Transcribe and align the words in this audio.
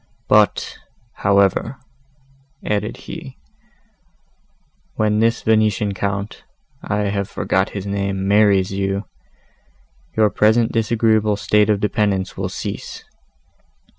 "But, 0.27 0.79
however," 1.17 1.77
added 2.65 2.97
he, 3.05 3.37
"when 4.95 5.19
this 5.19 5.43
Venetian 5.43 5.93
Count 5.93 6.43
(I 6.81 7.01
have 7.11 7.29
forgot 7.29 7.69
his 7.77 7.85
name) 7.85 8.27
marries 8.27 8.71
you, 8.71 9.05
your 10.17 10.31
present 10.31 10.71
disagreeable 10.71 11.35
state 11.35 11.69
of 11.69 11.79
dependence 11.79 12.35
will 12.35 12.49
cease. 12.49 13.03